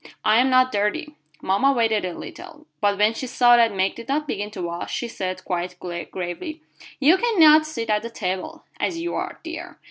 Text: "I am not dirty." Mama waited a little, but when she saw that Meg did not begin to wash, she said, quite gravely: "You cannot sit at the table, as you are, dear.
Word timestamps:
"I 0.25 0.37
am 0.39 0.49
not 0.49 0.71
dirty." 0.71 1.15
Mama 1.43 1.73
waited 1.73 2.05
a 2.05 2.13
little, 2.17 2.65
but 2.81 2.97
when 2.97 3.13
she 3.13 3.27
saw 3.27 3.55
that 3.55 3.71
Meg 3.71 3.93
did 3.93 4.07
not 4.07 4.25
begin 4.27 4.49
to 4.49 4.63
wash, 4.63 4.91
she 4.91 5.07
said, 5.07 5.45
quite 5.45 5.79
gravely: 5.79 6.63
"You 6.99 7.17
cannot 7.19 7.67
sit 7.67 7.91
at 7.91 8.01
the 8.01 8.09
table, 8.09 8.63
as 8.79 8.97
you 8.97 9.13
are, 9.13 9.39
dear. 9.43 9.77